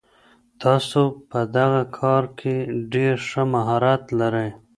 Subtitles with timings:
[0.61, 2.55] تاسو په دغه کار کي
[2.93, 4.49] ډېر ښه مهارت لرئ.